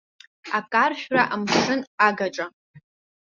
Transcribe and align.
Акаршәра, 0.57 1.23
амшын 1.33 1.81
агаҿа. 2.07 2.45